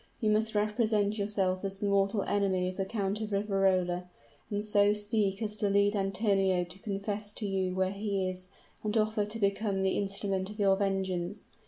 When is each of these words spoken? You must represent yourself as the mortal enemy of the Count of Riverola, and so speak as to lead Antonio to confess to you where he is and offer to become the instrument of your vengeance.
You 0.19 0.31
must 0.31 0.55
represent 0.55 1.19
yourself 1.19 1.63
as 1.63 1.75
the 1.77 1.85
mortal 1.85 2.23
enemy 2.23 2.67
of 2.67 2.75
the 2.77 2.85
Count 2.85 3.21
of 3.21 3.31
Riverola, 3.31 4.05
and 4.49 4.65
so 4.65 4.93
speak 4.93 5.43
as 5.43 5.57
to 5.57 5.69
lead 5.69 5.95
Antonio 5.95 6.63
to 6.63 6.79
confess 6.79 7.31
to 7.33 7.45
you 7.45 7.75
where 7.75 7.91
he 7.93 8.27
is 8.27 8.47
and 8.83 8.97
offer 8.97 9.25
to 9.25 9.39
become 9.39 9.83
the 9.83 9.99
instrument 9.99 10.49
of 10.49 10.57
your 10.57 10.75
vengeance. 10.75 11.49